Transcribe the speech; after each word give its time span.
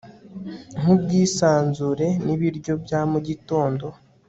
nkubwisanzure 0.79 2.07
nibiryo 2.25 2.73
bya 2.83 3.01
mugitondo 3.11 3.85